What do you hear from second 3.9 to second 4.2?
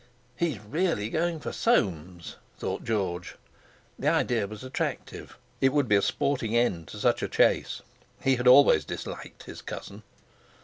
The